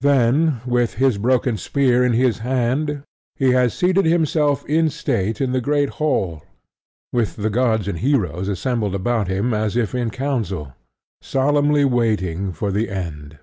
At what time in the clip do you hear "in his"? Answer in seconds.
2.04-2.38